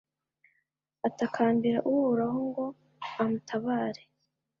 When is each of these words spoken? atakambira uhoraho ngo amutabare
atakambira 1.07 1.79
uhoraho 1.91 2.39
ngo 2.47 2.65
amutabare 3.21 4.03